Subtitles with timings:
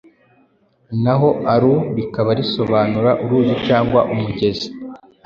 [1.03, 4.67] naho aru rikaba risobanura uruzi cyangwa umugezi.